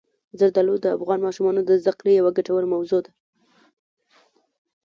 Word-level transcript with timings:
زردالو 0.39 0.75
د 0.83 0.87
افغان 0.97 1.19
ماشومانو 1.27 1.61
د 1.65 1.71
زده 1.81 1.93
کړې 1.99 2.11
یوه 2.19 2.31
ګټوره 2.37 2.67
موضوع 2.73 3.01
ده. 3.05 3.11